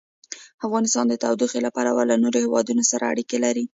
[0.65, 3.65] افغانستان د تودوخه له پلوه له نورو هېوادونو سره اړیکې لري.